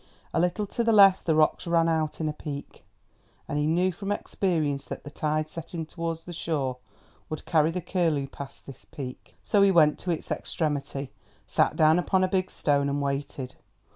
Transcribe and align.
A 0.33 0.39
little 0.39 0.65
to 0.65 0.83
the 0.83 0.91
left 0.91 1.27
the 1.27 1.35
rocks 1.35 1.67
ran 1.67 1.87
out 1.87 2.19
in 2.19 2.27
a 2.27 2.33
peak, 2.33 2.83
and 3.47 3.59
he 3.59 3.67
knew 3.67 3.91
from 3.91 4.11
experience 4.11 4.83
that 4.85 5.03
the 5.03 5.11
tide 5.11 5.47
setting 5.47 5.85
towards 5.85 6.23
the 6.25 6.33
shore 6.33 6.77
would 7.29 7.45
carry 7.45 7.69
the 7.69 7.81
curlew 7.81 8.25
past 8.25 8.65
this 8.65 8.83
peak. 8.83 9.35
So 9.43 9.61
he 9.61 9.69
went 9.69 9.99
to 9.99 10.09
its 10.09 10.31
extremity, 10.31 11.11
sat 11.45 11.75
down 11.75 11.99
upon 11.99 12.23
a 12.23 12.27
big 12.27 12.49
stone 12.49 12.89
and 12.89 12.99
waited. 12.99 13.53